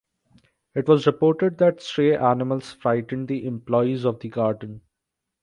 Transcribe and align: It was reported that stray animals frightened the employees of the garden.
It 0.73 0.87
was 0.87 1.05
reported 1.05 1.59
that 1.59 1.79
stray 1.83 2.15
animals 2.17 2.73
frightened 2.73 3.27
the 3.27 3.45
employees 3.45 4.03
of 4.03 4.19
the 4.19 4.29
garden. 4.29 4.81